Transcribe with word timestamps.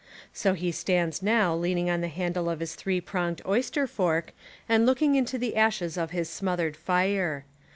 So 0.33 0.55
he 0.55 0.71
stands 0.71 1.21
now 1.21 1.53
leaning 1.55 1.87
on 1.87 2.01
the 2.01 2.07
handle 2.07 2.49
of 2.49 2.59
his 2.59 2.73
three 2.73 2.99
pronged 2.99 3.39
oyster 3.45 3.85
fork 3.85 4.33
and 4.67 4.83
looking 4.83 5.13
into 5.13 5.37
the 5.37 5.55
ashes 5.55 5.95
of 5.95 6.09
his 6.09 6.27
smothered 6.27 6.75
fire. 6.75 7.45